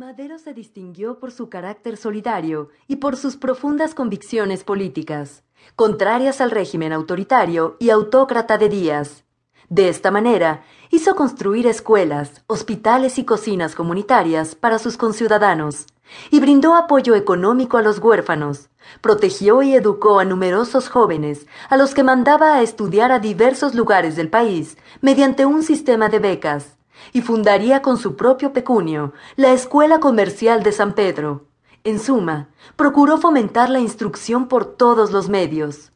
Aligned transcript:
Madero 0.00 0.38
se 0.38 0.54
distinguió 0.54 1.18
por 1.18 1.30
su 1.30 1.50
carácter 1.50 1.98
solidario 1.98 2.70
y 2.88 2.96
por 2.96 3.18
sus 3.18 3.36
profundas 3.36 3.94
convicciones 3.94 4.64
políticas, 4.64 5.44
contrarias 5.76 6.40
al 6.40 6.50
régimen 6.50 6.94
autoritario 6.94 7.76
y 7.78 7.90
autócrata 7.90 8.56
de 8.56 8.70
Díaz. 8.70 9.24
De 9.68 9.90
esta 9.90 10.10
manera, 10.10 10.64
hizo 10.88 11.14
construir 11.14 11.66
escuelas, 11.66 12.42
hospitales 12.46 13.18
y 13.18 13.26
cocinas 13.26 13.74
comunitarias 13.74 14.54
para 14.54 14.78
sus 14.78 14.96
conciudadanos, 14.96 15.84
y 16.30 16.40
brindó 16.40 16.76
apoyo 16.76 17.14
económico 17.14 17.76
a 17.76 17.82
los 17.82 17.98
huérfanos, 17.98 18.70
protegió 19.02 19.60
y 19.60 19.74
educó 19.74 20.18
a 20.18 20.24
numerosos 20.24 20.88
jóvenes, 20.88 21.46
a 21.68 21.76
los 21.76 21.92
que 21.92 22.04
mandaba 22.04 22.54
a 22.54 22.62
estudiar 22.62 23.12
a 23.12 23.18
diversos 23.18 23.74
lugares 23.74 24.16
del 24.16 24.30
país 24.30 24.78
mediante 25.02 25.44
un 25.44 25.62
sistema 25.62 26.08
de 26.08 26.20
becas, 26.20 26.79
y 27.12 27.22
fundaría 27.22 27.82
con 27.82 27.96
su 27.96 28.16
propio 28.16 28.52
pecunio 28.52 29.12
la 29.36 29.52
Escuela 29.52 30.00
Comercial 30.00 30.62
de 30.62 30.72
San 30.72 30.94
Pedro. 30.94 31.46
En 31.82 31.98
suma, 31.98 32.48
procuró 32.76 33.18
fomentar 33.18 33.70
la 33.70 33.80
instrucción 33.80 34.48
por 34.48 34.64
todos 34.64 35.12
los 35.12 35.28
medios. 35.28 35.92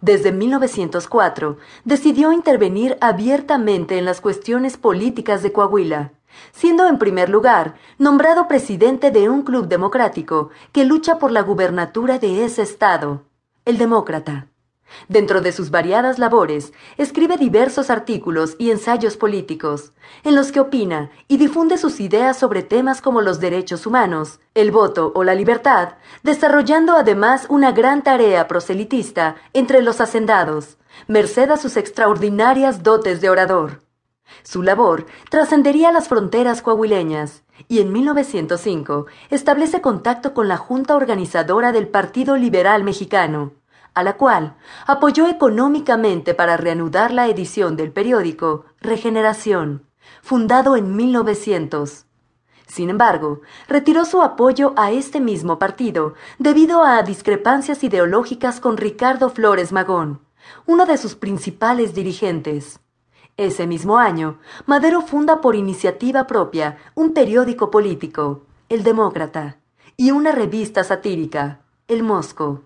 Desde 0.00 0.32
1904 0.32 1.58
decidió 1.84 2.32
intervenir 2.32 2.96
abiertamente 3.00 3.98
en 3.98 4.06
las 4.06 4.20
cuestiones 4.22 4.78
políticas 4.78 5.42
de 5.42 5.52
Coahuila, 5.52 6.12
siendo 6.52 6.86
en 6.86 6.98
primer 6.98 7.28
lugar 7.28 7.74
nombrado 7.98 8.48
presidente 8.48 9.10
de 9.10 9.28
un 9.28 9.42
club 9.42 9.68
democrático 9.68 10.50
que 10.72 10.84
lucha 10.84 11.18
por 11.18 11.32
la 11.32 11.42
gubernatura 11.42 12.18
de 12.18 12.44
ese 12.44 12.62
estado, 12.62 13.24
el 13.66 13.76
Demócrata. 13.76 14.49
Dentro 15.08 15.40
de 15.40 15.52
sus 15.52 15.70
variadas 15.70 16.18
labores, 16.18 16.72
escribe 16.96 17.36
diversos 17.36 17.90
artículos 17.90 18.56
y 18.58 18.70
ensayos 18.70 19.16
políticos, 19.16 19.92
en 20.24 20.34
los 20.34 20.52
que 20.52 20.60
opina 20.60 21.10
y 21.28 21.36
difunde 21.36 21.78
sus 21.78 22.00
ideas 22.00 22.38
sobre 22.38 22.62
temas 22.62 23.00
como 23.00 23.20
los 23.20 23.40
derechos 23.40 23.86
humanos, 23.86 24.40
el 24.54 24.70
voto 24.70 25.12
o 25.14 25.24
la 25.24 25.34
libertad, 25.34 25.94
desarrollando 26.22 26.94
además 26.94 27.46
una 27.48 27.72
gran 27.72 28.02
tarea 28.02 28.48
proselitista 28.48 29.36
entre 29.52 29.82
los 29.82 30.00
hacendados, 30.00 30.78
merced 31.06 31.50
a 31.50 31.56
sus 31.56 31.76
extraordinarias 31.76 32.82
dotes 32.82 33.20
de 33.20 33.30
orador. 33.30 33.82
Su 34.42 34.62
labor 34.62 35.06
trascendería 35.28 35.92
las 35.92 36.08
fronteras 36.08 36.62
coahuileñas, 36.62 37.42
y 37.68 37.80
en 37.80 37.92
1905 37.92 39.06
establece 39.30 39.80
contacto 39.80 40.34
con 40.34 40.48
la 40.48 40.56
Junta 40.56 40.94
Organizadora 40.94 41.72
del 41.72 41.88
Partido 41.88 42.36
Liberal 42.36 42.84
Mexicano, 42.84 43.52
a 43.94 44.02
la 44.02 44.16
cual 44.16 44.56
apoyó 44.86 45.26
económicamente 45.26 46.34
para 46.34 46.56
reanudar 46.56 47.12
la 47.12 47.28
edición 47.28 47.76
del 47.76 47.92
periódico 47.92 48.64
Regeneración, 48.80 49.86
fundado 50.22 50.76
en 50.76 50.96
1900. 50.96 52.06
Sin 52.66 52.88
embargo, 52.88 53.40
retiró 53.66 54.04
su 54.04 54.22
apoyo 54.22 54.74
a 54.76 54.92
este 54.92 55.20
mismo 55.20 55.58
partido 55.58 56.14
debido 56.38 56.84
a 56.84 57.02
discrepancias 57.02 57.82
ideológicas 57.82 58.60
con 58.60 58.76
Ricardo 58.76 59.28
Flores 59.28 59.72
Magón, 59.72 60.20
uno 60.66 60.86
de 60.86 60.96
sus 60.96 61.16
principales 61.16 61.94
dirigentes. 61.94 62.78
Ese 63.36 63.66
mismo 63.66 63.98
año, 63.98 64.38
Madero 64.66 65.00
funda 65.00 65.40
por 65.40 65.56
iniciativa 65.56 66.26
propia 66.26 66.78
un 66.94 67.12
periódico 67.12 67.70
político, 67.70 68.44
El 68.68 68.84
Demócrata, 68.84 69.58
y 69.96 70.12
una 70.12 70.30
revista 70.30 70.84
satírica, 70.84 71.62
El 71.88 72.02
Mosco. 72.02 72.62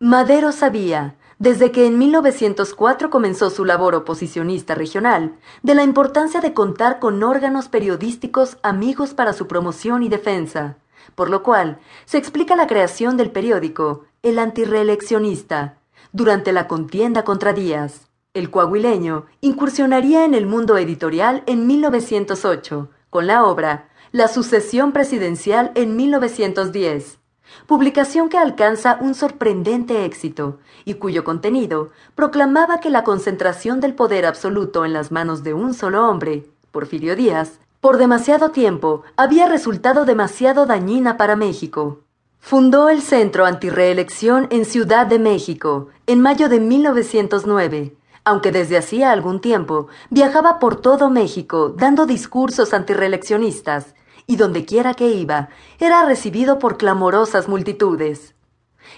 Madero 0.00 0.50
sabía, 0.50 1.14
desde 1.38 1.70
que 1.70 1.86
en 1.86 1.98
1904 1.98 3.10
comenzó 3.10 3.48
su 3.48 3.64
labor 3.64 3.94
oposicionista 3.94 4.74
regional, 4.74 5.36
de 5.62 5.76
la 5.76 5.84
importancia 5.84 6.40
de 6.40 6.52
contar 6.52 6.98
con 6.98 7.22
órganos 7.22 7.68
periodísticos 7.68 8.58
amigos 8.64 9.14
para 9.14 9.32
su 9.32 9.46
promoción 9.46 10.02
y 10.02 10.08
defensa, 10.08 10.78
por 11.14 11.30
lo 11.30 11.44
cual 11.44 11.78
se 12.06 12.18
explica 12.18 12.56
la 12.56 12.66
creación 12.66 13.16
del 13.16 13.30
periódico 13.30 14.04
El 14.24 14.40
Antireeleccionista, 14.40 15.78
durante 16.12 16.52
la 16.52 16.66
contienda 16.66 17.22
contra 17.22 17.52
Díaz. 17.52 18.08
El 18.34 18.50
coahuileño 18.50 19.26
incursionaría 19.42 20.24
en 20.24 20.34
el 20.34 20.46
mundo 20.46 20.76
editorial 20.76 21.44
en 21.46 21.68
1908, 21.68 22.90
con 23.10 23.28
la 23.28 23.44
obra 23.44 23.90
La 24.10 24.26
sucesión 24.26 24.90
presidencial 24.90 25.70
en 25.76 25.94
1910 25.94 27.20
publicación 27.66 28.28
que 28.28 28.38
alcanza 28.38 28.98
un 29.00 29.14
sorprendente 29.14 30.04
éxito 30.04 30.58
y 30.84 30.94
cuyo 30.94 31.24
contenido 31.24 31.90
proclamaba 32.14 32.80
que 32.80 32.90
la 32.90 33.04
concentración 33.04 33.80
del 33.80 33.94
poder 33.94 34.26
absoluto 34.26 34.84
en 34.84 34.92
las 34.92 35.12
manos 35.12 35.42
de 35.42 35.54
un 35.54 35.74
solo 35.74 36.08
hombre, 36.08 36.46
Porfirio 36.70 37.16
Díaz, 37.16 37.60
por 37.80 37.98
demasiado 37.98 38.50
tiempo 38.50 39.02
había 39.16 39.46
resultado 39.46 40.04
demasiado 40.04 40.66
dañina 40.66 41.16
para 41.16 41.36
México. 41.36 42.00
Fundó 42.40 42.88
el 42.88 43.00
Centro 43.00 43.46
Antireelección 43.46 44.48
en 44.50 44.64
Ciudad 44.64 45.06
de 45.06 45.18
México 45.18 45.88
en 46.06 46.20
mayo 46.20 46.48
de 46.48 46.60
1909, 46.60 47.96
aunque 48.24 48.52
desde 48.52 48.78
hacía 48.78 49.12
algún 49.12 49.40
tiempo 49.40 49.88
viajaba 50.10 50.58
por 50.58 50.80
todo 50.80 51.10
México 51.10 51.74
dando 51.76 52.06
discursos 52.06 52.74
antireeleccionistas 52.74 53.94
y 54.26 54.36
dondequiera 54.36 54.94
que 54.94 55.08
iba, 55.08 55.48
era 55.78 56.04
recibido 56.04 56.58
por 56.58 56.76
clamorosas 56.76 57.48
multitudes. 57.48 58.34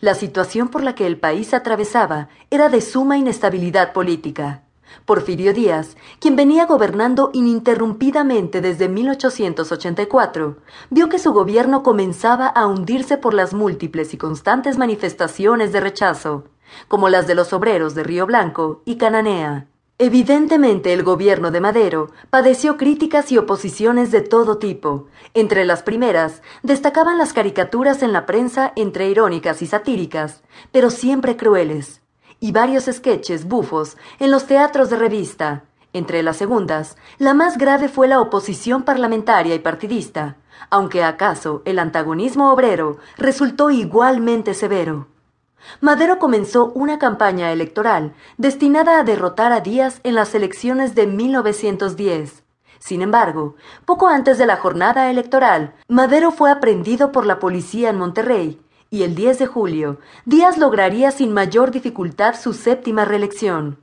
La 0.00 0.14
situación 0.14 0.68
por 0.68 0.82
la 0.82 0.94
que 0.94 1.06
el 1.06 1.18
país 1.18 1.54
atravesaba 1.54 2.28
era 2.50 2.68
de 2.68 2.80
suma 2.80 3.18
inestabilidad 3.18 3.92
política. 3.92 4.62
Porfirio 5.04 5.54
Díaz, 5.54 5.96
quien 6.20 6.36
venía 6.36 6.66
gobernando 6.66 7.30
ininterrumpidamente 7.32 8.60
desde 8.60 8.88
1884, 8.88 10.58
vio 10.90 11.08
que 11.08 11.18
su 11.18 11.32
gobierno 11.32 11.82
comenzaba 11.82 12.46
a 12.46 12.66
hundirse 12.66 13.16
por 13.16 13.34
las 13.34 13.54
múltiples 13.54 14.14
y 14.14 14.18
constantes 14.18 14.78
manifestaciones 14.78 15.72
de 15.72 15.80
rechazo, 15.80 16.44
como 16.88 17.08
las 17.08 17.26
de 17.26 17.34
los 17.34 17.52
obreros 17.52 17.94
de 17.94 18.04
Río 18.04 18.26
Blanco 18.26 18.82
y 18.84 18.96
Cananea. 18.96 19.71
Evidentemente 20.04 20.92
el 20.92 21.04
gobierno 21.04 21.52
de 21.52 21.60
Madero 21.60 22.10
padeció 22.28 22.76
críticas 22.76 23.30
y 23.30 23.38
oposiciones 23.38 24.10
de 24.10 24.20
todo 24.20 24.58
tipo. 24.58 25.06
Entre 25.32 25.64
las 25.64 25.84
primeras 25.84 26.42
destacaban 26.64 27.18
las 27.18 27.32
caricaturas 27.32 28.02
en 28.02 28.12
la 28.12 28.26
prensa 28.26 28.72
entre 28.74 29.08
irónicas 29.08 29.62
y 29.62 29.68
satíricas, 29.68 30.42
pero 30.72 30.90
siempre 30.90 31.36
crueles, 31.36 32.00
y 32.40 32.50
varios 32.50 32.86
sketches 32.86 33.44
bufos 33.44 33.96
en 34.18 34.32
los 34.32 34.46
teatros 34.46 34.90
de 34.90 34.96
revista. 34.96 35.62
Entre 35.92 36.24
las 36.24 36.36
segundas, 36.36 36.96
la 37.18 37.32
más 37.32 37.56
grave 37.56 37.88
fue 37.88 38.08
la 38.08 38.20
oposición 38.20 38.82
parlamentaria 38.82 39.54
y 39.54 39.60
partidista, 39.60 40.36
aunque 40.68 41.04
acaso 41.04 41.62
el 41.64 41.78
antagonismo 41.78 42.52
obrero 42.52 42.96
resultó 43.18 43.70
igualmente 43.70 44.54
severo. 44.54 45.11
Madero 45.80 46.18
comenzó 46.18 46.72
una 46.74 46.98
campaña 46.98 47.52
electoral 47.52 48.14
destinada 48.36 48.98
a 48.98 49.04
derrotar 49.04 49.52
a 49.52 49.60
Díaz 49.60 50.00
en 50.04 50.14
las 50.14 50.34
elecciones 50.34 50.94
de 50.94 51.06
1910. 51.06 52.44
Sin 52.78 53.02
embargo, 53.02 53.54
poco 53.84 54.08
antes 54.08 54.38
de 54.38 54.46
la 54.46 54.56
jornada 54.56 55.10
electoral, 55.10 55.74
Madero 55.88 56.32
fue 56.32 56.50
aprendido 56.50 57.12
por 57.12 57.26
la 57.26 57.38
policía 57.38 57.90
en 57.90 57.98
Monterrey 57.98 58.60
y 58.90 59.04
el 59.04 59.14
10 59.14 59.38
de 59.38 59.46
julio, 59.46 60.00
Díaz 60.26 60.58
lograría 60.58 61.10
sin 61.12 61.32
mayor 61.32 61.70
dificultad 61.70 62.34
su 62.38 62.52
séptima 62.52 63.04
reelección. 63.04 63.78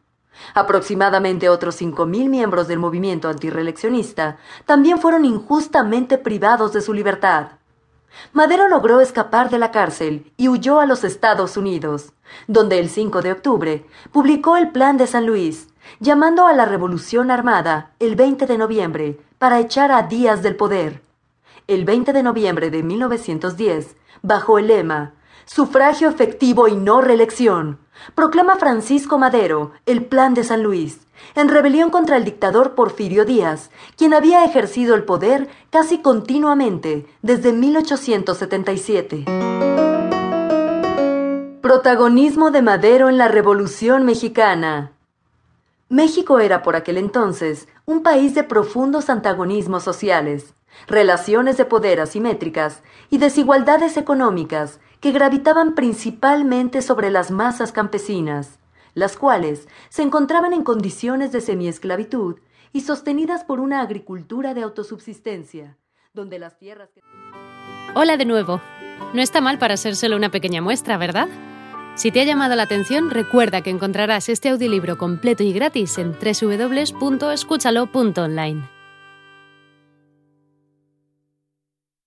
Aproximadamente 0.53 1.49
otros 1.49 1.81
5.000 1.81 2.29
miembros 2.29 2.67
del 2.67 2.79
movimiento 2.79 3.29
antireeleccionista 3.29 4.37
también 4.65 4.99
fueron 4.99 5.25
injustamente 5.25 6.17
privados 6.17 6.73
de 6.73 6.81
su 6.81 6.93
libertad. 6.93 7.58
Madero 8.33 8.67
logró 8.67 9.01
escapar 9.01 9.49
de 9.49 9.59
la 9.59 9.71
cárcel 9.71 10.31
y 10.37 10.49
huyó 10.49 10.79
a 10.79 10.85
los 10.85 11.03
Estados 11.03 11.57
Unidos, 11.57 12.13
donde 12.47 12.79
el 12.79 12.89
5 12.89 13.21
de 13.21 13.31
octubre 13.31 13.85
publicó 14.11 14.57
el 14.57 14.71
Plan 14.71 14.97
de 14.97 15.07
San 15.07 15.25
Luis, 15.25 15.67
llamando 15.99 16.47
a 16.47 16.53
la 16.53 16.65
Revolución 16.65 17.31
Armada 17.31 17.91
el 17.99 18.15
20 18.15 18.45
de 18.45 18.57
noviembre 18.57 19.19
para 19.37 19.59
echar 19.59 19.91
a 19.91 20.03
Díaz 20.03 20.43
del 20.43 20.55
poder. 20.55 21.01
El 21.67 21.85
20 21.85 22.13
de 22.13 22.23
noviembre 22.23 22.69
de 22.69 22.83
1910, 22.83 23.95
bajo 24.21 24.59
el 24.59 24.67
lema 24.67 25.13
Sufragio 25.45 26.09
efectivo 26.09 26.67
y 26.67 26.75
no 26.75 27.01
reelección, 27.01 27.79
proclama 28.13 28.55
Francisco 28.55 29.17
Madero 29.17 29.71
el 29.87 30.05
Plan 30.05 30.35
de 30.35 30.43
San 30.43 30.61
Luis, 30.61 31.01
en 31.35 31.49
rebelión 31.49 31.89
contra 31.89 32.17
el 32.17 32.25
dictador 32.25 32.75
Porfirio 32.75 33.25
Díaz, 33.25 33.71
quien 33.97 34.13
había 34.13 34.45
ejercido 34.45 34.95
el 34.95 35.03
poder 35.03 35.47
casi 35.69 35.99
continuamente 35.99 37.05
desde 37.21 37.53
1877. 37.53 39.25
Protagonismo 41.61 42.51
de 42.51 42.61
Madero 42.61 43.09
en 43.09 43.17
la 43.17 43.27
Revolución 43.27 44.05
Mexicana. 44.05 44.93
México 45.89 46.39
era 46.39 46.61
por 46.61 46.75
aquel 46.75 46.97
entonces 46.97 47.67
un 47.85 48.03
país 48.03 48.35
de 48.35 48.43
profundos 48.43 49.09
antagonismos 49.09 49.83
sociales, 49.83 50.53
relaciones 50.87 51.57
de 51.57 51.65
poder 51.65 51.99
asimétricas 51.99 52.83
y 53.09 53.17
desigualdades 53.17 53.97
económicas 53.97 54.79
que 54.99 55.11
gravitaban 55.11 55.75
principalmente 55.75 56.83
sobre 56.83 57.09
las 57.09 57.31
masas 57.31 57.71
campesinas, 57.71 58.58
las 58.93 59.17
cuales 59.17 59.67
se 59.89 60.01
encontraban 60.01 60.53
en 60.53 60.63
condiciones 60.63 61.31
de 61.31 61.41
semiesclavitud 61.41 62.37
y 62.71 62.81
sostenidas 62.81 63.43
por 63.43 63.59
una 63.59 63.81
agricultura 63.81 64.53
de 64.53 64.63
autosubsistencia, 64.63 65.77
donde 66.13 66.39
las 66.39 66.57
tierras 66.57 66.89
que... 66.91 67.01
Hola 67.95 68.17
de 68.17 68.25
nuevo. 68.25 68.61
No 69.13 69.21
está 69.21 69.41
mal 69.41 69.57
para 69.57 69.77
ser 69.77 69.95
solo 69.95 70.15
una 70.15 70.29
pequeña 70.29 70.61
muestra, 70.61 70.97
¿verdad? 70.97 71.27
Si 71.95 72.11
te 72.11 72.21
ha 72.21 72.23
llamado 72.23 72.55
la 72.55 72.63
atención, 72.63 73.09
recuerda 73.09 73.61
que 73.61 73.71
encontrarás 73.71 74.29
este 74.29 74.49
audiolibro 74.49 74.97
completo 74.97 75.43
y 75.43 75.51
gratis 75.51 75.97
en 75.97 76.13
www.escúchalo.online. 76.13 78.78